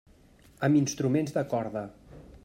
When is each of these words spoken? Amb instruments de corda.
Amb 0.67 0.79
instruments 0.79 1.35
de 1.37 1.43
corda. 1.53 1.85